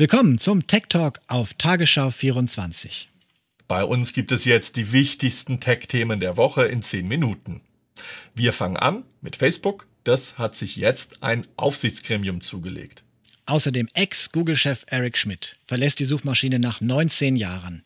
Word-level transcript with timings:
Willkommen 0.00 0.38
zum 0.38 0.64
Tech 0.68 0.84
Talk 0.90 1.18
auf 1.26 1.54
Tagesschau 1.54 2.12
24. 2.12 3.10
Bei 3.66 3.82
uns 3.82 4.12
gibt 4.12 4.30
es 4.30 4.44
jetzt 4.44 4.76
die 4.76 4.92
wichtigsten 4.92 5.58
Tech-Themen 5.58 6.20
der 6.20 6.36
Woche 6.36 6.66
in 6.66 6.82
10 6.82 7.08
Minuten. 7.08 7.62
Wir 8.32 8.52
fangen 8.52 8.76
an 8.76 9.02
mit 9.22 9.34
Facebook. 9.34 9.88
Das 10.04 10.38
hat 10.38 10.54
sich 10.54 10.76
jetzt 10.76 11.24
ein 11.24 11.48
Aufsichtsgremium 11.56 12.40
zugelegt. 12.40 13.02
Außerdem 13.46 13.88
Ex-Google-Chef 13.92 14.84
Eric 14.86 15.18
Schmidt 15.18 15.56
verlässt 15.64 15.98
die 15.98 16.04
Suchmaschine 16.04 16.60
nach 16.60 16.80
19 16.80 17.34
Jahren. 17.34 17.82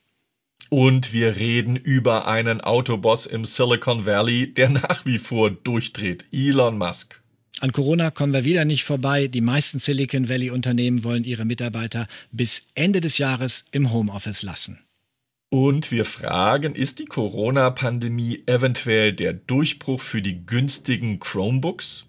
Und 0.68 1.14
wir 1.14 1.38
reden 1.38 1.76
über 1.76 2.28
einen 2.28 2.60
Autoboss 2.60 3.24
im 3.24 3.46
Silicon 3.46 4.04
Valley, 4.04 4.52
der 4.52 4.68
nach 4.68 5.06
wie 5.06 5.16
vor 5.16 5.50
durchdreht, 5.50 6.26
Elon 6.30 6.76
Musk. 6.76 7.21
An 7.62 7.70
Corona 7.70 8.10
kommen 8.10 8.32
wir 8.32 8.44
wieder 8.44 8.64
nicht 8.64 8.82
vorbei. 8.82 9.28
Die 9.28 9.40
meisten 9.40 9.78
Silicon 9.78 10.28
Valley-Unternehmen 10.28 11.04
wollen 11.04 11.22
ihre 11.22 11.44
Mitarbeiter 11.44 12.08
bis 12.32 12.66
Ende 12.74 13.00
des 13.00 13.18
Jahres 13.18 13.66
im 13.70 13.92
Homeoffice 13.92 14.42
lassen. 14.42 14.80
Und 15.48 15.92
wir 15.92 16.04
fragen, 16.04 16.74
ist 16.74 16.98
die 16.98 17.04
Corona-Pandemie 17.04 18.42
eventuell 18.46 19.12
der 19.12 19.32
Durchbruch 19.32 20.00
für 20.00 20.22
die 20.22 20.44
günstigen 20.44 21.20
Chromebooks? 21.20 22.08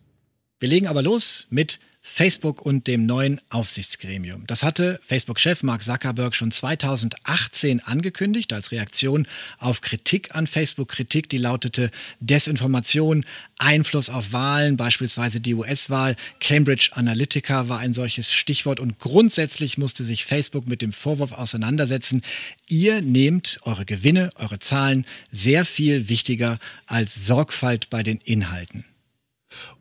Wir 0.59 0.69
legen 0.69 0.87
aber 0.87 1.03
los 1.03 1.45
mit 1.51 1.79
Facebook 2.05 2.61
und 2.61 2.87
dem 2.87 3.05
neuen 3.05 3.39
Aufsichtsgremium. 3.49 4.45
Das 4.45 4.61
hatte 4.61 4.99
Facebook-Chef 5.01 5.63
Mark 5.63 5.83
Zuckerberg 5.83 6.35
schon 6.35 6.51
2018 6.51 7.79
angekündigt 7.79 8.51
als 8.51 8.71
Reaktion 8.73 9.25
auf 9.57 9.79
Kritik 9.79 10.35
an 10.35 10.45
Facebook. 10.45 10.89
Kritik, 10.89 11.29
die 11.29 11.37
lautete 11.37 11.89
Desinformation, 12.19 13.25
Einfluss 13.57 14.09
auf 14.09 14.33
Wahlen, 14.33 14.75
beispielsweise 14.75 15.39
die 15.39 15.55
US-Wahl. 15.55 16.17
Cambridge 16.41 16.89
Analytica 16.91 17.69
war 17.69 17.79
ein 17.79 17.93
solches 17.93 18.33
Stichwort 18.33 18.81
und 18.81 18.99
grundsätzlich 18.99 19.77
musste 19.77 20.03
sich 20.03 20.25
Facebook 20.25 20.67
mit 20.67 20.81
dem 20.81 20.91
Vorwurf 20.91 21.31
auseinandersetzen, 21.31 22.21
ihr 22.67 23.01
nehmt 23.01 23.59
eure 23.63 23.85
Gewinne, 23.85 24.29
eure 24.35 24.59
Zahlen 24.59 25.05
sehr 25.31 25.63
viel 25.63 26.09
wichtiger 26.09 26.59
als 26.85 27.25
Sorgfalt 27.25 27.89
bei 27.89 28.03
den 28.03 28.17
Inhalten. 28.17 28.83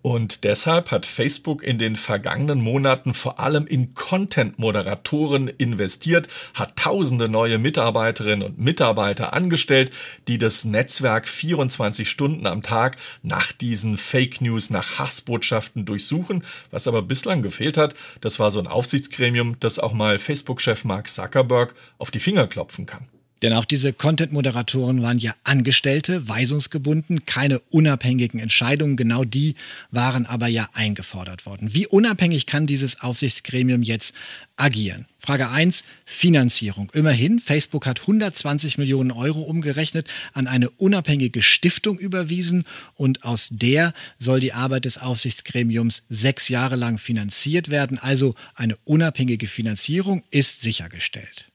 Und 0.03 0.45
deshalb 0.45 0.91
hat 0.91 1.07
Facebook 1.07 1.63
in 1.63 1.79
den 1.79 1.97
vergangenen 1.97 2.61
Monaten 2.61 3.15
vor 3.15 3.39
allem 3.39 3.67
in 3.67 3.95
Content-Moderatoren 3.95 5.49
investiert, 5.49 6.29
hat 6.55 6.77
tausende 6.77 7.29
neue 7.29 7.59
Mitarbeiterinnen 7.59 8.47
und 8.47 8.59
Mitarbeiter 8.59 9.33
angestellt, 9.33 9.93
die 10.29 10.39
das 10.39 10.65
Netzwerk 10.65 11.29
24 11.29 12.09
Stunden 12.09 12.47
am 12.47 12.63
Tag 12.63 12.97
nach 13.23 13.53
diesen 13.53 13.97
Fake 13.97 14.41
News, 14.41 14.71
nach 14.71 14.99
Hassbotschaften 14.99 15.85
durchsuchen. 15.85 16.45
Was 16.71 16.89
aber 16.89 17.03
bislang 17.03 17.43
gefehlt 17.43 17.77
hat, 17.77 17.95
das 18.21 18.39
war 18.39 18.51
so 18.51 18.59
ein 18.59 18.67
Aufsichtsgremium, 18.67 19.59
das 19.61 19.79
auch 19.79 19.93
mal 19.93 20.19
Facebook-Chef 20.19 20.85
Mark 20.85 21.09
Zuckerberg 21.09 21.75
auf 21.99 22.11
die 22.11 22.21
Finger 22.21 22.47
klopfen 22.47 22.87
kann. 22.87 23.09
Denn 23.43 23.53
auch 23.53 23.65
diese 23.65 23.93
Content-Moderatoren 23.93 25.03
waren 25.03 25.19
ja 25.19 25.35
Angestellte, 25.43 26.29
weisungsgebunden, 26.29 27.27
keine 27.27 27.59
unabhängigen 27.71 28.39
Entscheidungen. 28.39 28.97
Genau 28.97 29.25
die 29.25 29.57
waren 29.91 30.27
aber 30.27 30.47
ja 30.47 30.69
eingefordert 30.75 31.45
worden. 31.45 31.75
Wie 31.75 31.89
unabhängig 31.89 32.47
kann 32.47 32.69
dieses 32.69 33.01
Aufsichtsgremium 33.01 33.83
jetzt 33.83 34.15
agieren? 34.57 35.07
Frage 35.19 35.51
1, 35.51 35.85
Finanzierung. 36.05 36.91
Immerhin, 36.95 37.41
Facebook 37.41 37.87
hat 37.87 38.01
120 38.01 38.79
Millionen 38.79 39.11
Euro 39.11 39.43
umgerechnet 39.43 40.09
an 40.35 40.47
eine 40.47 40.71
unabhängige 40.71 41.43
Stiftung 41.43 41.99
überwiesen 41.99 42.65
und 42.95 43.25
aus 43.25 43.49
der 43.51 43.93
soll 44.19 44.39
die 44.39 44.53
Arbeit 44.53 44.85
des 44.85 44.99
Aufsichtsgremiums 44.99 46.05
sechs 46.09 46.49
Jahre 46.49 46.77
lang 46.77 46.99
finanziert 46.99 47.71
werden. 47.71 47.99
Also 47.99 48.35
eine 48.55 48.77
unabhängige 48.85 49.47
Finanzierung 49.49 50.23
ist 50.31 50.63
sichergestellt. 50.63 51.52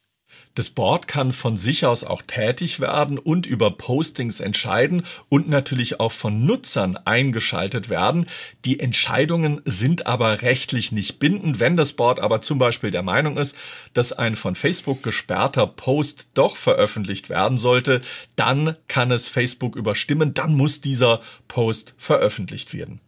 Das 0.58 0.72
Board 0.72 1.08
kann 1.08 1.33
von 1.33 1.55
sich 1.55 1.86
aus 1.86 2.03
auch 2.03 2.23
tätig 2.23 2.80
werden 2.80 3.19
und 3.19 3.45
über 3.45 3.69
Postings 3.69 4.39
entscheiden 4.39 5.03
und 5.30 5.47
natürlich 5.47 5.99
auch 5.99 6.11
von 6.11 6.48
Nutzern 6.48 6.98
eingeschaltet 6.98 7.89
werden. 7.89 8.26
Die 8.65 8.80
Entscheidungen 8.80 9.61
sind 9.65 10.08
aber 10.08 10.42
rechtlich 10.42 10.92
nicht 10.92 11.20
bindend. 11.20 11.59
Wenn 11.59 11.77
das 11.77 11.93
Board 11.93 12.20
aber 12.20 12.42
zum 12.42 12.58
Beispiel 12.58 12.89
der 12.89 13.04
Meinung 13.04 13.37
ist, 13.37 13.55
dass 13.93 14.14
ein 14.14 14.36
von 14.36 14.55
Facebook 14.55 15.04
gesperrter 15.04 15.67
Post 15.67 16.30
doch 16.33 16.55
veröffentlicht 16.55 17.30
werden 17.30 17.59
sollte, 17.59 18.02
dann 18.36 18.77
kann 18.87 19.11
es 19.11 19.30
Facebook 19.30 19.76
überstimmen. 19.76 20.33
Dann 20.33 20.55
muss 20.55 20.82
dieser 20.82 21.20
Post 21.48 21.93
veröffentlicht 21.99 22.73
werden. 22.73 22.99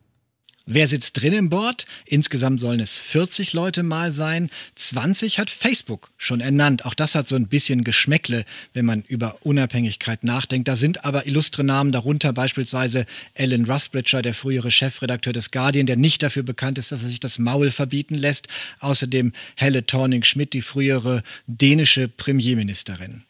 Wer 0.72 0.88
sitzt 0.88 1.19
drin 1.19 1.34
im 1.34 1.50
Board? 1.50 1.88
Insgesamt 2.06 2.59
sollen 2.59 2.80
es 2.80 2.96
40 2.96 3.53
Leute 3.53 3.81
mal 3.81 4.12
sein. 4.12 4.52
20 4.75 5.40
hat 5.40 5.50
Facebook 5.50 6.12
schon 6.16 6.41
ernannt. 6.41 6.85
Auch 6.85 6.94
das 6.94 7.16
hat 7.16 7.28
so 7.28 7.35
ein 7.35 7.47
bisschen 7.47 7.84
Geschmäckle, 7.84 8.46
wenn 8.74 8.85
man 8.85 9.02
über 9.07 9.38
Unabhängigkeit 9.41 10.24
nachdenkt. 10.24 10.68
Da 10.68 10.75
sind 10.75 11.06
aber 11.06 11.25
illustre 11.25 11.63
Namen 11.63 11.91
darunter, 11.91 12.34
beispielsweise 12.34 13.07
Alan 13.35 13.66
Rusbridger, 13.66 14.22
der 14.22 14.35
frühere 14.35 14.69
Chefredakteur 14.69 15.34
des 15.34 15.50
Guardian, 15.50 15.88
der 15.88 15.97
nicht 15.97 16.22
dafür 16.22 16.44
bekannt 16.44 16.78
ist, 16.78 16.91
dass 16.91 17.01
er 17.01 17.09
sich 17.09 17.19
das 17.19 17.40
Maul 17.40 17.72
verbieten 17.72 18.13
lässt. 18.13 18.47
Außerdem 18.80 19.34
Helle 19.56 19.88
Thorning-Schmidt, 19.88 20.53
die 20.53 20.62
frühere 20.62 21.24
dänische 21.47 22.09
Premierministerin. 22.09 23.24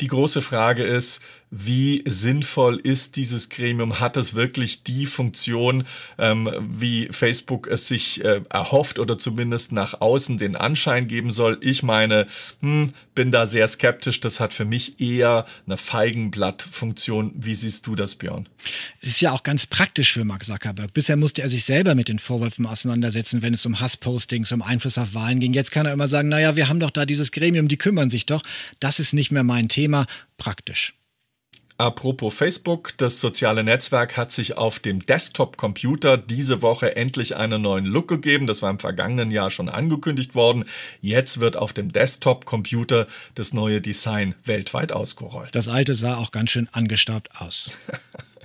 Die 0.00 0.06
große 0.06 0.40
Frage 0.40 0.84
ist, 0.84 1.20
wie 1.50 2.02
sinnvoll 2.06 2.76
ist 2.76 3.16
dieses 3.16 3.48
Gremium? 3.48 4.00
Hat 4.00 4.16
es 4.16 4.34
wirklich 4.34 4.82
die 4.82 5.06
Funktion, 5.06 5.84
ähm, 6.18 6.50
wie 6.68 7.08
Facebook 7.10 7.66
es 7.66 7.88
sich 7.88 8.24
äh, 8.24 8.42
erhofft 8.50 8.98
oder 8.98 9.18
zumindest 9.18 9.72
nach 9.72 10.00
außen 10.00 10.38
den 10.38 10.56
Anschein 10.56 11.06
geben 11.06 11.30
soll? 11.30 11.58
Ich 11.60 11.82
meine, 11.82 12.26
hm, 12.60 12.92
bin 13.14 13.32
da 13.32 13.46
sehr 13.46 13.66
skeptisch. 13.66 14.20
Das 14.20 14.40
hat 14.40 14.52
für 14.52 14.64
mich 14.64 15.00
eher 15.00 15.46
eine 15.66 15.76
Feigenblattfunktion. 15.76 17.32
Wie 17.36 17.54
siehst 17.54 17.86
du 17.86 17.94
das, 17.94 18.14
Björn? 18.14 18.46
Es 19.00 19.08
ist 19.08 19.20
ja 19.20 19.32
auch 19.32 19.42
ganz 19.42 19.66
praktisch 19.66 20.12
für 20.12 20.24
Mark 20.24 20.44
Zuckerberg. 20.44 20.92
Bisher 20.92 21.16
musste 21.16 21.42
er 21.42 21.48
sich 21.48 21.64
selber 21.64 21.94
mit 21.94 22.08
den 22.08 22.18
Vorwürfen 22.18 22.66
auseinandersetzen, 22.66 23.42
wenn 23.42 23.54
es 23.54 23.64
um 23.64 23.80
Hasspostings, 23.80 24.52
um 24.52 24.62
Einfluss 24.62 24.98
auf 24.98 25.14
Wahlen 25.14 25.40
ging. 25.40 25.54
Jetzt 25.54 25.70
kann 25.70 25.86
er 25.86 25.92
immer 25.92 26.08
sagen, 26.08 26.28
naja, 26.28 26.56
wir 26.56 26.68
haben 26.68 26.80
doch 26.80 26.90
da 26.90 27.06
dieses 27.06 27.32
Gremium, 27.32 27.68
die 27.68 27.78
kümmern 27.78 28.10
sich 28.10 28.26
doch. 28.26 28.42
Das 28.80 29.00
ist 29.00 29.14
nicht 29.14 29.30
mehr 29.30 29.44
mein 29.44 29.68
Thema. 29.68 30.06
Praktisch. 30.36 30.97
Apropos 31.80 32.36
Facebook, 32.36 32.92
das 32.96 33.20
soziale 33.20 33.62
Netzwerk 33.62 34.16
hat 34.16 34.32
sich 34.32 34.56
auf 34.56 34.80
dem 34.80 35.06
Desktop-Computer 35.06 36.16
diese 36.16 36.60
Woche 36.60 36.96
endlich 36.96 37.36
einen 37.36 37.62
neuen 37.62 37.84
Look 37.84 38.08
gegeben. 38.08 38.48
Das 38.48 38.62
war 38.62 38.70
im 38.70 38.80
vergangenen 38.80 39.30
Jahr 39.30 39.52
schon 39.52 39.68
angekündigt 39.68 40.34
worden. 40.34 40.64
Jetzt 41.00 41.38
wird 41.38 41.56
auf 41.56 41.72
dem 41.72 41.92
Desktop-Computer 41.92 43.06
das 43.36 43.52
neue 43.52 43.80
Design 43.80 44.34
weltweit 44.44 44.90
ausgerollt. 44.90 45.54
Das 45.54 45.68
alte 45.68 45.94
sah 45.94 46.16
auch 46.16 46.32
ganz 46.32 46.50
schön 46.50 46.68
angestaubt 46.72 47.28
aus. 47.40 47.70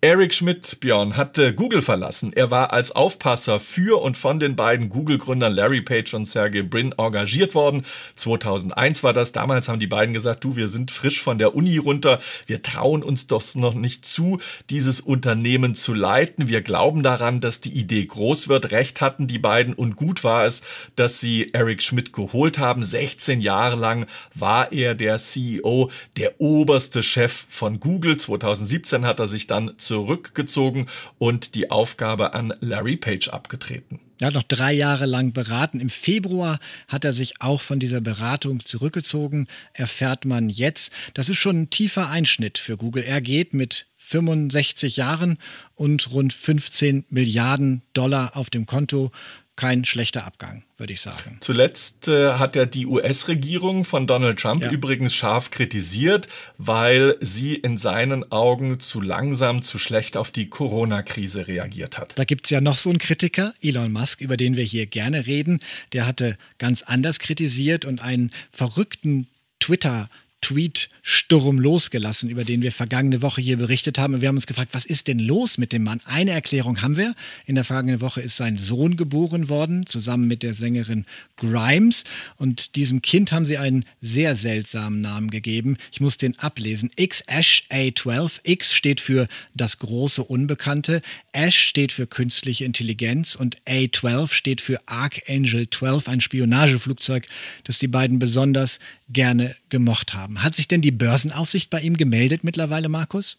Eric 0.00 0.34
Schmidt, 0.34 0.78
Björn, 0.80 1.16
hat 1.16 1.40
Google 1.56 1.82
verlassen. 1.82 2.32
Er 2.34 2.50
war 2.50 2.72
als 2.72 2.92
Aufpasser 2.92 3.58
für 3.58 4.00
und 4.00 4.16
von 4.16 4.38
den 4.38 4.56
beiden 4.56 4.88
Google-Gründern 4.88 5.52
Larry 5.52 5.80
Page 5.80 6.14
und 6.14 6.24
Sergey 6.24 6.62
Brin 6.62 6.94
engagiert 6.96 7.54
worden. 7.54 7.84
2001 8.14 9.02
war 9.02 9.12
das. 9.12 9.32
Damals 9.32 9.68
haben 9.68 9.80
die 9.80 9.86
beiden 9.86 10.12
gesagt, 10.12 10.44
du, 10.44 10.56
wir 10.56 10.68
sind 10.68 10.90
frisch 10.90 11.20
von 11.20 11.38
der 11.38 11.54
Uni 11.54 11.78
runter. 11.78 12.18
Wir 12.46 12.62
trauen 12.62 13.02
uns 13.02 13.26
doch 13.26 13.42
noch 13.54 13.74
nicht 13.74 14.04
zu, 14.06 14.38
dieses 14.70 15.00
Unternehmen 15.00 15.74
zu 15.74 15.94
leiten. 15.94 16.48
Wir 16.48 16.62
glauben 16.62 17.02
daran, 17.02 17.40
dass 17.40 17.60
die 17.60 17.72
Idee 17.72 18.06
groß 18.06 18.48
wird. 18.48 18.70
Recht 18.70 19.00
hatten 19.00 19.26
die 19.26 19.38
beiden 19.38 19.74
und 19.74 19.96
gut 19.96 20.22
war 20.24 20.44
es, 20.44 20.62
dass 20.96 21.20
sie 21.20 21.48
Eric 21.52 21.82
Schmidt 21.82 22.12
geholt 22.12 22.58
haben. 22.58 22.84
16 22.84 23.40
Jahre 23.40 23.76
lang 23.76 24.06
war 24.34 24.72
er 24.72 24.94
der 24.94 25.18
CEO, 25.18 25.90
der 26.16 26.40
oberste 26.40 27.02
Chef 27.02 27.46
von 27.48 27.80
Google. 27.80 28.16
2017 28.16 29.04
hat 29.04 29.18
er 29.18 29.26
sich 29.26 29.47
dann 29.50 29.72
zurückgezogen 29.78 30.86
und 31.18 31.54
die 31.54 31.70
Aufgabe 31.70 32.34
an 32.34 32.54
Larry 32.60 32.96
Page 32.96 33.28
abgetreten. 33.28 34.00
Er 34.20 34.28
hat 34.28 34.34
noch 34.34 34.42
drei 34.42 34.72
Jahre 34.72 35.06
lang 35.06 35.32
beraten. 35.32 35.78
Im 35.78 35.90
Februar 35.90 36.58
hat 36.88 37.04
er 37.04 37.12
sich 37.12 37.40
auch 37.40 37.60
von 37.60 37.78
dieser 37.78 38.00
Beratung 38.00 38.64
zurückgezogen, 38.64 39.46
erfährt 39.74 40.24
man 40.24 40.48
jetzt. 40.48 40.92
Das 41.14 41.28
ist 41.28 41.36
schon 41.36 41.62
ein 41.62 41.70
tiefer 41.70 42.10
Einschnitt 42.10 42.58
für 42.58 42.76
Google. 42.76 43.04
Er 43.04 43.20
geht 43.20 43.54
mit 43.54 43.86
65 43.96 44.96
Jahren 44.96 45.38
und 45.74 46.10
rund 46.12 46.32
15 46.32 47.04
Milliarden 47.10 47.82
Dollar 47.92 48.36
auf 48.36 48.50
dem 48.50 48.66
Konto 48.66 49.12
kein 49.58 49.84
schlechter 49.84 50.24
Abgang, 50.24 50.62
würde 50.76 50.92
ich 50.92 51.00
sagen. 51.00 51.36
Zuletzt 51.40 52.06
äh, 52.06 52.34
hat 52.34 52.54
er 52.54 52.64
die 52.64 52.86
US-Regierung 52.86 53.84
von 53.84 54.06
Donald 54.06 54.38
Trump 54.38 54.62
ja. 54.62 54.70
übrigens 54.70 55.16
scharf 55.16 55.50
kritisiert, 55.50 56.28
weil 56.58 57.16
sie 57.20 57.56
in 57.56 57.76
seinen 57.76 58.30
Augen 58.30 58.78
zu 58.78 59.00
langsam, 59.00 59.60
zu 59.62 59.78
schlecht 59.78 60.16
auf 60.16 60.30
die 60.30 60.48
Corona-Krise 60.48 61.48
reagiert 61.48 61.98
hat. 61.98 62.16
Da 62.16 62.24
gibt 62.24 62.46
es 62.46 62.50
ja 62.50 62.60
noch 62.60 62.76
so 62.76 62.88
einen 62.88 63.00
Kritiker, 63.00 63.52
Elon 63.60 63.90
Musk, 63.92 64.20
über 64.20 64.36
den 64.36 64.56
wir 64.56 64.62
hier 64.62 64.86
gerne 64.86 65.26
reden. 65.26 65.58
Der 65.92 66.06
hatte 66.06 66.38
ganz 66.58 66.82
anders 66.82 67.18
kritisiert 67.18 67.84
und 67.84 68.00
einen 68.00 68.30
verrückten 68.52 69.26
Twitter 69.58 70.08
Tweet-Sturm 70.40 71.58
losgelassen, 71.58 72.30
über 72.30 72.44
den 72.44 72.62
wir 72.62 72.72
vergangene 72.72 73.22
Woche 73.22 73.40
hier 73.40 73.56
berichtet 73.56 73.98
haben. 73.98 74.14
Und 74.14 74.20
wir 74.20 74.28
haben 74.28 74.36
uns 74.36 74.46
gefragt, 74.46 74.74
was 74.74 74.86
ist 74.86 75.08
denn 75.08 75.18
los 75.18 75.58
mit 75.58 75.72
dem 75.72 75.82
Mann? 75.82 76.00
Eine 76.04 76.30
Erklärung 76.30 76.80
haben 76.80 76.96
wir. 76.96 77.14
In 77.46 77.54
der 77.54 77.64
vergangenen 77.64 78.00
Woche 78.00 78.20
ist 78.20 78.36
sein 78.36 78.56
Sohn 78.56 78.96
geboren 78.96 79.48
worden, 79.48 79.86
zusammen 79.86 80.28
mit 80.28 80.42
der 80.42 80.54
Sängerin 80.54 81.04
Grimes. 81.36 82.04
Und 82.36 82.76
diesem 82.76 83.02
Kind 83.02 83.32
haben 83.32 83.44
sie 83.44 83.58
einen 83.58 83.84
sehr 84.00 84.36
seltsamen 84.36 85.00
Namen 85.00 85.30
gegeben. 85.30 85.76
Ich 85.92 86.00
muss 86.00 86.18
den 86.18 86.38
ablesen. 86.38 86.90
X 86.96 87.22
Ash 87.26 87.64
A12. 87.70 88.40
X 88.44 88.72
steht 88.72 89.00
für 89.00 89.28
das 89.54 89.78
große 89.78 90.22
Unbekannte. 90.22 91.02
Ash 91.32 91.58
steht 91.58 91.92
für 91.92 92.06
künstliche 92.06 92.64
Intelligenz 92.64 93.34
und 93.34 93.60
A12 93.64 94.32
steht 94.32 94.60
für 94.60 94.78
Archangel 94.86 95.68
12, 95.70 96.08
ein 96.08 96.20
Spionageflugzeug, 96.20 97.26
das 97.64 97.78
die 97.78 97.88
beiden 97.88 98.18
besonders 98.18 98.78
gerne 99.08 99.54
gemocht 99.68 100.14
haben. 100.14 100.42
Hat 100.42 100.56
sich 100.56 100.68
denn 100.68 100.80
die 100.80 100.90
Börsenaufsicht 100.90 101.70
bei 101.70 101.80
ihm 101.80 101.96
gemeldet 101.96 102.44
mittlerweile, 102.44 102.88
Markus? 102.88 103.38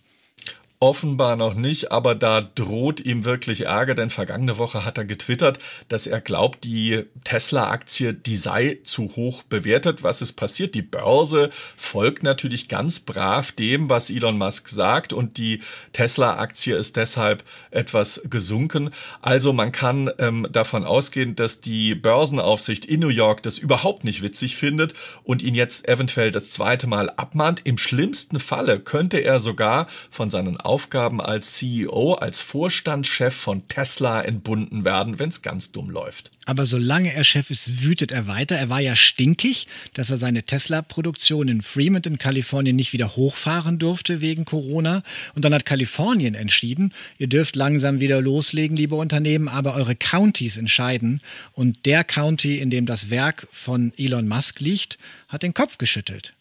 Offenbar 0.82 1.36
noch 1.36 1.56
nicht, 1.56 1.92
aber 1.92 2.16
da 2.16 2.40
droht 2.40 3.02
ihm 3.02 3.26
wirklich 3.26 3.66
Ärger, 3.66 3.96
denn 3.96 4.10
vergangene 4.10 4.58
Woche 4.58 4.86
hat 4.86 4.98
er 4.98 5.04
getwittert, 5.04 5.60
dass 5.90 6.08
er 6.08 6.22
glaubt, 6.22 6.64
die 6.64 7.04
Tesla-Aktie, 7.26 8.14
die 8.14 8.38
sei 8.38 8.80
zu 8.86 9.14
hoch 9.18 9.44
bewertet. 9.44 10.04
Was 10.04 10.22
ist 10.22 10.34
passiert? 10.38 10.76
Die 10.76 10.82
Börse 10.82 11.50
folgt 11.76 12.24
natürlich 12.24 12.70
ganz 12.70 13.02
brav 13.02 13.52
dem, 13.52 13.90
was 13.90 14.10
Elon 14.10 14.38
Musk 14.38 14.70
sagt 14.70 15.12
und 15.12 15.38
die 15.38 15.60
Tesla-Aktie 15.92 16.78
ist 16.78 16.96
deshalb 16.96 17.44
etwas 17.72 18.22
gesunken. 18.30 18.92
Also 19.22 19.52
man 19.52 19.74
kann 19.74 20.10
ähm, 20.18 20.48
davon 20.50 20.86
ausgehen, 20.86 21.36
dass 21.36 21.60
die 21.60 21.94
Börsenaufsicht 21.94 22.86
in 22.86 23.02
New 23.02 23.10
York 23.10 23.44
das 23.44 23.58
überhaupt 23.58 24.06
nicht 24.06 24.22
witzig 24.22 24.56
findet 24.56 24.94
und 25.26 25.44
ihn 25.44 25.56
jetzt 25.56 25.90
eventuell 25.90 26.32
das 26.32 26.52
zweite 26.52 26.88
Mal 26.88 27.10
abmahnt. 27.10 27.64
Im 27.66 27.78
schlimmsten 27.78 28.40
Falle 28.40 28.80
könnte 28.80 29.18
er 29.18 29.42
sogar 29.42 29.88
von 30.10 30.30
seinen 30.30 30.56
Aufgaben 30.70 31.20
als 31.20 31.54
CEO, 31.54 32.14
als 32.14 32.42
Vorstandschef 32.42 33.34
von 33.34 33.68
Tesla 33.68 34.22
entbunden 34.22 34.86
werden, 34.86 35.18
wenn 35.18 35.30
es 35.30 35.42
ganz 35.42 35.72
dumm 35.72 35.90
läuft. 35.90 36.30
Aber 36.46 36.68
solange 36.68 37.12
er 37.12 37.24
Chef 37.24 37.50
ist, 37.50 37.82
wütet 37.82 38.12
er 38.12 38.28
weiter. 38.28 38.56
Er 38.56 38.70
war 38.70 38.80
ja 38.80 38.96
stinkig, 38.96 39.66
dass 39.96 40.12
er 40.12 40.18
seine 40.18 40.44
Tesla-Produktion 40.44 41.48
in 41.48 41.64
Fremont 41.64 42.06
in 42.06 42.20
Kalifornien 42.20 42.76
nicht 42.76 42.94
wieder 42.94 43.16
hochfahren 43.16 43.80
durfte 43.80 44.22
wegen 44.22 44.46
Corona. 44.46 45.02
Und 45.34 45.44
dann 45.44 45.56
hat 45.56 45.66
Kalifornien 45.66 46.36
entschieden, 46.36 46.94
ihr 47.18 47.28
dürft 47.28 47.56
langsam 47.56 48.00
wieder 48.00 48.22
loslegen, 48.22 48.78
liebe 48.78 48.96
Unternehmen, 48.96 49.48
aber 49.48 49.74
eure 49.74 49.96
Countys 49.96 50.56
entscheiden. 50.56 51.22
Und 51.54 51.88
der 51.88 52.04
County, 52.04 52.60
in 52.60 52.70
dem 52.70 52.86
das 52.86 53.10
Werk 53.10 53.48
von 53.52 53.92
Elon 53.98 54.28
Musk 54.28 54.60
liegt, 54.60 55.00
hat 55.30 55.42
den 55.42 55.56
Kopf 55.56 55.80
geschüttelt. 55.80 56.34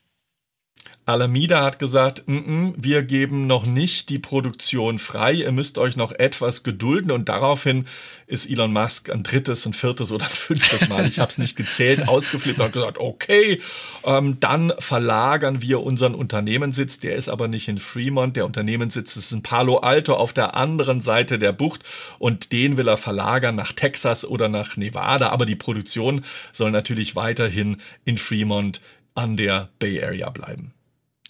Alameda 1.08 1.64
hat 1.64 1.78
gesagt, 1.78 2.24
N 2.26 2.44
-n, 2.44 2.74
wir 2.76 3.02
geben 3.02 3.46
noch 3.46 3.64
nicht 3.64 4.10
die 4.10 4.18
Produktion 4.18 4.98
frei, 4.98 5.32
ihr 5.32 5.52
müsst 5.52 5.78
euch 5.78 5.96
noch 5.96 6.12
etwas 6.12 6.64
gedulden. 6.64 7.10
Und 7.10 7.30
daraufhin 7.30 7.86
ist 8.26 8.48
Elon 8.50 8.74
Musk 8.74 9.08
ein 9.08 9.22
drittes, 9.22 9.64
ein 9.64 9.72
viertes 9.72 10.12
oder 10.12 10.26
ein 10.26 10.30
fünftes 10.30 10.90
Mal, 10.90 11.08
ich 11.08 11.18
habe 11.18 11.30
es 11.30 11.38
nicht 11.38 11.56
gezählt, 11.56 12.08
ausgeflippt 12.08 12.60
und 12.60 12.74
gesagt, 12.74 12.98
okay, 12.98 13.58
ähm, 14.04 14.38
dann 14.38 14.74
verlagern 14.80 15.62
wir 15.62 15.80
unseren 15.80 16.14
Unternehmenssitz, 16.14 17.00
der 17.00 17.16
ist 17.16 17.30
aber 17.30 17.48
nicht 17.48 17.68
in 17.68 17.78
Fremont, 17.78 18.36
der 18.36 18.44
Unternehmenssitz 18.44 19.16
ist 19.16 19.32
in 19.32 19.42
Palo 19.42 19.78
Alto 19.78 20.12
auf 20.12 20.34
der 20.34 20.56
anderen 20.56 21.00
Seite 21.00 21.38
der 21.38 21.52
Bucht 21.52 21.84
und 22.18 22.52
den 22.52 22.76
will 22.76 22.86
er 22.86 22.98
verlagern 22.98 23.54
nach 23.54 23.72
Texas 23.72 24.26
oder 24.26 24.50
nach 24.50 24.76
Nevada, 24.76 25.30
aber 25.30 25.46
die 25.46 25.56
Produktion 25.56 26.22
soll 26.52 26.70
natürlich 26.70 27.16
weiterhin 27.16 27.78
in 28.04 28.18
Fremont 28.18 28.82
an 29.14 29.38
der 29.38 29.70
Bay 29.78 30.04
Area 30.04 30.28
bleiben. 30.28 30.74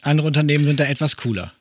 Andere 0.02 0.26
Unternehmen 0.26 0.64
sind 0.64 0.80
da 0.80 0.84
etwas 0.84 1.16
cooler. 1.16 1.52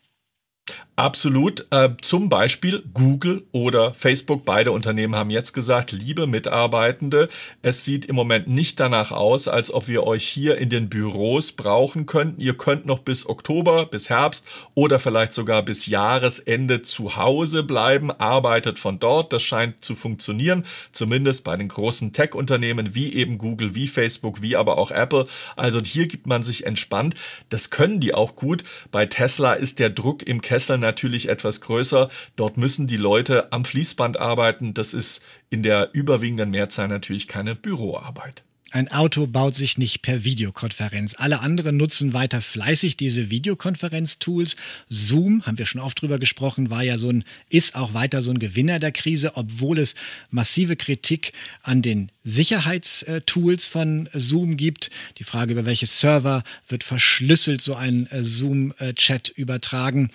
Absolut. 1.00 1.68
Äh, 1.70 1.90
zum 2.02 2.28
Beispiel 2.28 2.82
Google 2.92 3.44
oder 3.52 3.94
Facebook. 3.94 4.46
Beide 4.46 4.72
Unternehmen 4.72 5.16
haben 5.16 5.30
jetzt 5.30 5.54
gesagt, 5.54 5.92
liebe 5.92 6.26
Mitarbeitende, 6.26 7.30
es 7.62 7.86
sieht 7.86 8.06
im 8.06 8.16
Moment 8.16 8.48
nicht 8.48 8.80
danach 8.80 9.12
aus, 9.12 9.48
als 9.48 9.72
ob 9.72 9.88
wir 9.88 10.08
euch 10.08 10.28
hier 10.28 10.58
in 10.58 10.70
den 10.70 10.90
Büros 10.90 11.52
brauchen 11.52 12.08
könnten. 12.08 12.42
Ihr 12.42 12.58
könnt 12.58 12.88
noch 12.88 12.98
bis 12.98 13.30
Oktober, 13.30 13.86
bis 13.86 14.10
Herbst 14.10 14.48
oder 14.74 14.98
vielleicht 14.98 15.34
sogar 15.34 15.62
bis 15.62 15.86
Jahresende 15.86 16.82
zu 16.82 17.16
Hause 17.16 17.62
bleiben. 17.62 18.10
Arbeitet 18.10 18.80
von 18.80 18.98
dort. 18.98 19.34
Das 19.34 19.44
scheint 19.44 19.86
zu 19.86 19.94
funktionieren. 19.94 20.64
Zumindest 20.94 21.44
bei 21.44 21.56
den 21.56 21.68
großen 21.68 22.12
Tech-Unternehmen 22.12 22.96
wie 22.96 23.14
eben 23.14 23.38
Google, 23.38 23.76
wie 23.76 23.88
Facebook, 23.88 24.42
wie 24.42 24.56
aber 24.56 24.80
auch 24.80 24.90
Apple. 24.90 25.28
Also 25.56 25.80
hier 25.80 26.08
gibt 26.08 26.26
man 26.26 26.42
sich 26.42 26.66
entspannt. 26.66 27.14
Das 27.50 27.70
können 27.70 28.00
die 28.00 28.16
auch 28.16 28.36
gut. 28.36 28.64
Bei 28.90 29.06
Tesla 29.06 29.54
ist 29.54 29.78
der 29.78 29.92
Druck 29.92 30.24
im 30.24 30.42
Kessel 30.42 30.87
natürlich 30.88 31.30
etwas 31.30 31.62
größer. 31.62 32.10
Dort 32.36 32.58
müssen 32.58 32.88
die 32.88 32.98
Leute 32.98 33.52
am 33.52 33.66
Fließband 33.66 34.20
arbeiten. 34.20 34.74
Das 34.74 34.94
ist 34.94 35.22
in 35.50 35.62
der 35.62 35.90
überwiegenden 35.94 36.52
Mehrzahl 36.52 36.88
natürlich 36.88 37.28
keine 37.28 37.56
Büroarbeit. 37.56 38.44
Ein 38.72 38.92
Auto 38.92 39.28
baut 39.28 39.56
sich 39.56 39.78
nicht 39.78 40.02
per 40.02 40.26
Videokonferenz. 40.26 41.16
Alle 41.18 41.40
anderen 41.40 41.78
nutzen 41.78 42.12
weiter 42.12 42.42
fleißig 42.42 42.98
diese 42.98 43.30
Videokonferenz-Tools. 43.30 44.58
Zoom, 44.90 45.42
haben 45.46 45.58
wir 45.58 45.66
schon 45.66 45.80
oft 45.80 46.02
drüber 46.02 46.20
gesprochen, 46.20 46.70
war 46.70 46.84
ja 46.84 46.98
so 46.98 47.10
ein, 47.10 47.24
ist 47.50 47.76
auch 47.76 47.94
weiter 47.94 48.22
so 48.22 48.30
ein 48.30 48.40
Gewinner 48.40 48.80
der 48.80 48.92
Krise, 48.92 49.38
obwohl 49.38 49.80
es 49.80 49.96
massive 50.32 50.76
Kritik 50.76 51.32
an 51.64 51.82
den 51.82 52.12
Sicherheitstools 52.26 53.70
von 53.70 54.10
Zoom 54.14 54.58
gibt. 54.58 54.90
Die 55.18 55.24
Frage, 55.24 55.54
über 55.54 55.66
welche 55.66 55.86
Server 55.86 56.44
wird 56.68 56.84
verschlüsselt 56.84 57.62
so 57.62 57.76
ein 57.76 58.08
äh, 58.12 58.22
Zoom-Chat 58.22 59.30
übertragen. 59.30 60.10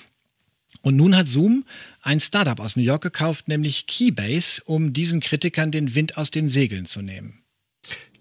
Und 0.82 0.96
nun 0.96 1.17
hat 1.17 1.29
Zoom 1.29 1.64
ein 2.02 2.20
Startup 2.20 2.58
aus 2.61 2.76
New 2.76 2.82
York 2.82 3.02
gekauft, 3.02 3.49
nämlich 3.49 3.87
Keybase, 3.87 4.62
um 4.64 4.93
diesen 4.93 5.20
Kritikern 5.20 5.70
den 5.70 5.94
Wind 5.94 6.17
aus 6.17 6.31
den 6.31 6.49
Segeln 6.49 6.84
zu 6.84 7.02
nehmen. 7.02 7.42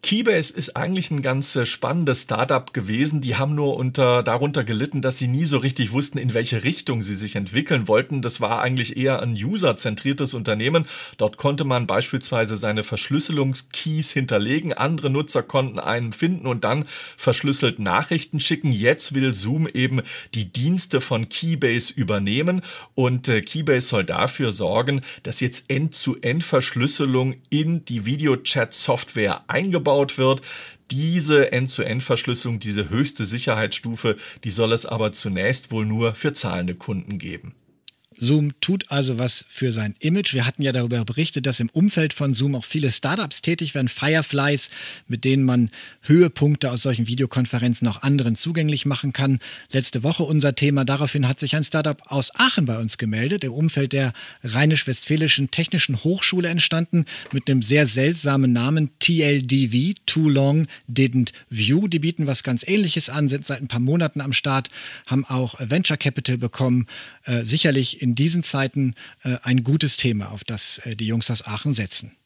Keybase 0.03 0.55
ist 0.55 0.75
eigentlich 0.75 1.11
ein 1.11 1.21
ganz 1.21 1.55
äh, 1.55 1.65
spannendes 1.65 2.23
Startup 2.23 2.73
gewesen. 2.73 3.21
Die 3.21 3.35
haben 3.35 3.53
nur 3.53 3.77
unter, 3.77 4.23
darunter 4.23 4.63
gelitten, 4.63 5.01
dass 5.01 5.19
sie 5.19 5.27
nie 5.27 5.45
so 5.45 5.59
richtig 5.59 5.91
wussten, 5.91 6.17
in 6.17 6.33
welche 6.33 6.63
Richtung 6.63 7.03
sie 7.03 7.13
sich 7.13 7.35
entwickeln 7.35 7.87
wollten. 7.87 8.23
Das 8.23 8.41
war 8.41 8.61
eigentlich 8.61 8.97
eher 8.97 9.21
ein 9.21 9.33
userzentriertes 9.33 10.33
Unternehmen. 10.33 10.85
Dort 11.17 11.37
konnte 11.37 11.65
man 11.65 11.85
beispielsweise 11.85 12.57
seine 12.57 12.83
Verschlüsselungskeys 12.83 14.11
hinterlegen. 14.11 14.73
Andere 14.73 15.11
Nutzer 15.11 15.43
konnten 15.43 15.77
einen 15.77 16.11
finden 16.11 16.47
und 16.47 16.63
dann 16.63 16.85
verschlüsselt 16.87 17.77
Nachrichten 17.77 18.39
schicken. 18.39 18.71
Jetzt 18.71 19.13
will 19.13 19.35
Zoom 19.35 19.67
eben 19.67 20.01
die 20.33 20.51
Dienste 20.51 20.99
von 20.99 21.29
Keybase 21.29 21.93
übernehmen 21.93 22.61
und 22.95 23.29
äh, 23.29 23.41
Keybase 23.41 23.87
soll 23.87 24.03
dafür 24.03 24.51
sorgen, 24.51 25.01
dass 25.21 25.41
jetzt 25.41 25.65
End-zu-End-Verschlüsselung 25.67 27.35
in 27.51 27.85
die 27.85 28.05
Videochat-Software 28.05 29.43
eingebaut 29.47 29.90
aufgebaut 29.91 30.17
wird. 30.17 30.41
Diese 30.89 31.51
End-zu-End-Verschlüsselung, 31.51 32.59
diese 32.59 32.89
höchste 32.89 33.23
Sicherheitsstufe, 33.23 34.15
die 34.43 34.51
soll 34.51 34.73
es 34.73 34.85
aber 34.85 35.13
zunächst 35.13 35.71
wohl 35.71 35.85
nur 35.85 36.15
für 36.15 36.33
zahlende 36.33 36.75
Kunden 36.75 37.17
geben. 37.17 37.53
Zoom 38.21 38.53
tut 38.61 38.91
also 38.91 39.17
was 39.17 39.43
für 39.49 39.71
sein 39.71 39.95
Image. 39.99 40.35
Wir 40.35 40.45
hatten 40.45 40.61
ja 40.61 40.71
darüber 40.71 41.03
berichtet, 41.03 41.47
dass 41.47 41.59
im 41.59 41.69
Umfeld 41.69 42.13
von 42.13 42.35
Zoom 42.35 42.53
auch 42.55 42.65
viele 42.65 42.91
Startups 42.91 43.41
tätig 43.41 43.73
werden, 43.73 43.87
Fireflies, 43.87 44.69
mit 45.07 45.25
denen 45.25 45.43
man 45.43 45.71
Höhepunkte 46.03 46.71
aus 46.71 46.83
solchen 46.83 47.07
Videokonferenzen 47.07 47.87
auch 47.87 48.03
anderen 48.03 48.35
zugänglich 48.35 48.85
machen 48.85 49.11
kann. 49.11 49.39
Letzte 49.71 50.03
Woche 50.03 50.21
unser 50.21 50.53
Thema. 50.53 50.85
Daraufhin 50.85 51.27
hat 51.27 51.39
sich 51.39 51.55
ein 51.55 51.63
Startup 51.63 51.99
aus 52.05 52.29
Aachen 52.35 52.65
bei 52.65 52.77
uns 52.77 52.99
gemeldet, 52.99 53.43
im 53.43 53.53
Umfeld 53.53 53.91
der 53.91 54.13
Rheinisch-Westfälischen 54.43 55.49
Technischen 55.49 56.03
Hochschule 56.03 56.47
entstanden, 56.47 57.05
mit 57.31 57.49
einem 57.49 57.63
sehr 57.63 57.87
seltsamen 57.87 58.53
Namen 58.53 58.91
TLDV, 58.99 59.95
Too 60.05 60.29
Long 60.29 60.67
Didn't 60.87 61.31
View. 61.49 61.87
Die 61.87 61.97
bieten 61.97 62.27
was 62.27 62.43
ganz 62.43 62.67
Ähnliches 62.67 63.09
an, 63.09 63.27
sind 63.27 63.45
seit 63.45 63.61
ein 63.61 63.67
paar 63.67 63.79
Monaten 63.79 64.21
am 64.21 64.31
Start, 64.31 64.69
haben 65.07 65.25
auch 65.25 65.55
Venture 65.57 65.97
Capital 65.97 66.37
bekommen. 66.37 66.85
Äh, 67.25 67.45
sicherlich 67.45 68.01
in 68.01 68.10
in 68.11 68.15
diesen 68.15 68.43
Zeiten 68.43 68.93
äh, 69.23 69.37
ein 69.43 69.63
gutes 69.63 69.95
Thema, 69.95 70.31
auf 70.31 70.43
das 70.43 70.79
äh, 70.79 70.97
die 70.97 71.07
Jungs 71.07 71.31
aus 71.31 71.47
Aachen 71.47 71.71
setzen. 71.71 72.17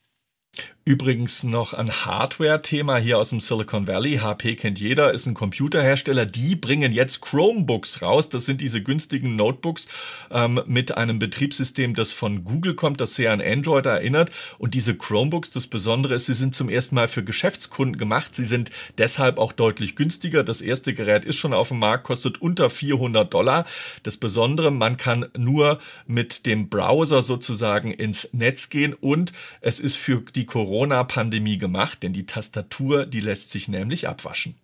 Übrigens 0.87 1.43
noch 1.43 1.73
ein 1.73 1.89
Hardware-Thema 1.89 2.97
hier 2.97 3.17
aus 3.17 3.31
dem 3.31 3.39
Silicon 3.39 3.87
Valley. 3.87 4.17
HP 4.17 4.55
kennt 4.55 4.79
jeder, 4.79 5.13
ist 5.13 5.25
ein 5.25 5.33
Computerhersteller. 5.33 6.27
Die 6.27 6.55
bringen 6.55 6.91
jetzt 6.91 7.21
Chromebooks 7.21 8.03
raus. 8.03 8.29
Das 8.29 8.45
sind 8.45 8.61
diese 8.61 8.83
günstigen 8.83 9.35
Notebooks 9.35 9.87
ähm, 10.29 10.61
mit 10.67 10.95
einem 10.95 11.17
Betriebssystem, 11.17 11.95
das 11.95 12.11
von 12.11 12.43
Google 12.43 12.75
kommt, 12.75 13.01
das 13.01 13.15
sehr 13.15 13.33
an 13.33 13.41
Android 13.41 13.87
erinnert. 13.87 14.29
Und 14.59 14.75
diese 14.75 14.95
Chromebooks, 14.95 15.49
das 15.49 15.65
Besondere 15.65 16.13
ist, 16.13 16.27
sie 16.27 16.35
sind 16.35 16.53
zum 16.53 16.69
ersten 16.69 16.93
Mal 16.93 17.07
für 17.07 17.23
Geschäftskunden 17.23 17.97
gemacht. 17.97 18.35
Sie 18.35 18.43
sind 18.43 18.69
deshalb 18.99 19.39
auch 19.39 19.53
deutlich 19.53 19.95
günstiger. 19.95 20.43
Das 20.43 20.61
erste 20.61 20.93
Gerät 20.93 21.25
ist 21.25 21.37
schon 21.37 21.53
auf 21.53 21.69
dem 21.69 21.79
Markt, 21.79 22.03
kostet 22.03 22.43
unter 22.43 22.69
400 22.69 23.33
Dollar. 23.33 23.65
Das 24.03 24.17
Besondere, 24.17 24.69
man 24.69 24.97
kann 24.97 25.25
nur 25.35 25.79
mit 26.05 26.45
dem 26.45 26.69
Browser 26.69 27.23
sozusagen 27.23 27.89
ins 27.89 28.29
Netz 28.33 28.69
gehen 28.69 28.93
und 28.93 29.33
es 29.61 29.79
ist 29.79 29.95
für 29.95 30.21
die 30.35 30.44
Corona 30.45 30.95
Corona-Pandemie 30.95 31.57
gemacht, 31.57 32.03
denn 32.03 32.13
die 32.13 32.25
Tastatur, 32.25 33.05
die 33.05 33.19
lässt 33.19 33.51
sich 33.51 33.67
nämlich 33.67 34.07
abwaschen. 34.07 34.55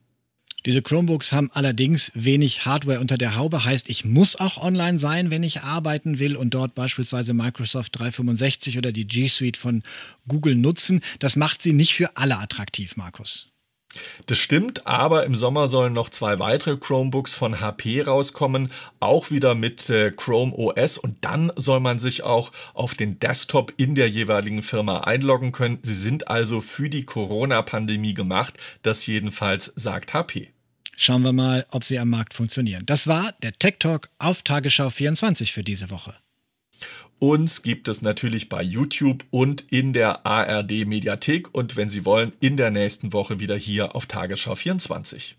Diese 0.65 0.83
Chromebooks 0.83 1.33
haben 1.33 1.49
allerdings 1.53 2.11
wenig 2.13 2.65
Hardware 2.65 2.99
unter 2.99 3.17
der 3.17 3.35
Haube, 3.35 3.65
heißt, 3.65 3.89
ich 3.89 4.05
muss 4.05 4.35
auch 4.35 4.57
online 4.57 4.99
sein, 4.99 5.31
wenn 5.31 5.41
ich 5.41 5.61
arbeiten 5.61 6.19
will 6.19 6.35
und 6.35 6.53
dort 6.53 6.75
beispielsweise 6.75 7.33
Microsoft 7.33 7.97
365 7.97 8.77
oder 8.77 8.91
die 8.91 9.07
G 9.07 9.27
Suite 9.27 9.57
von 9.57 9.81
Google 10.27 10.55
nutzen. 10.55 11.01
Das 11.17 11.35
macht 11.35 11.63
sie 11.63 11.73
nicht 11.73 11.95
für 11.95 12.15
alle 12.15 12.37
attraktiv, 12.37 12.95
Markus. 12.95 13.50
Das 14.25 14.37
stimmt, 14.37 14.87
aber 14.87 15.25
im 15.25 15.35
Sommer 15.35 15.67
sollen 15.67 15.93
noch 15.93 16.09
zwei 16.09 16.39
weitere 16.39 16.77
Chromebooks 16.77 17.33
von 17.33 17.59
HP 17.59 18.01
rauskommen, 18.01 18.71
auch 18.99 19.31
wieder 19.31 19.55
mit 19.55 19.89
äh, 19.89 20.11
Chrome 20.11 20.53
OS 20.53 20.97
und 20.97 21.17
dann 21.21 21.51
soll 21.55 21.79
man 21.79 21.99
sich 21.99 22.23
auch 22.23 22.51
auf 22.73 22.95
den 22.95 23.19
Desktop 23.19 23.73
in 23.77 23.95
der 23.95 24.09
jeweiligen 24.09 24.61
Firma 24.61 25.01
einloggen 25.01 25.51
können. 25.51 25.79
Sie 25.81 25.95
sind 25.95 26.27
also 26.27 26.61
für 26.61 26.89
die 26.89 27.05
Corona-Pandemie 27.05 28.13
gemacht, 28.13 28.57
das 28.83 29.05
jedenfalls 29.05 29.73
sagt 29.75 30.13
HP. 30.13 30.51
Schauen 30.95 31.23
wir 31.23 31.33
mal, 31.33 31.65
ob 31.71 31.83
sie 31.83 31.97
am 31.97 32.09
Markt 32.09 32.33
funktionieren. 32.33 32.85
Das 32.85 33.07
war 33.07 33.33
der 33.41 33.53
Tech 33.53 33.75
Talk 33.79 34.09
auf 34.19 34.43
Tagesschau 34.43 34.89
24 34.89 35.51
für 35.51 35.63
diese 35.63 35.89
Woche. 35.89 36.15
Uns 37.23 37.61
gibt 37.61 37.87
es 37.87 38.01
natürlich 38.01 38.49
bei 38.49 38.63
YouTube 38.63 39.25
und 39.29 39.71
in 39.71 39.93
der 39.93 40.25
ARD 40.25 40.87
Mediathek 40.87 41.53
und 41.53 41.77
wenn 41.77 41.87
Sie 41.87 42.03
wollen, 42.03 42.33
in 42.39 42.57
der 42.57 42.71
nächsten 42.71 43.13
Woche 43.13 43.39
wieder 43.39 43.55
hier 43.55 43.95
auf 43.95 44.07
Tagesschau 44.07 44.55
24. 44.55 45.35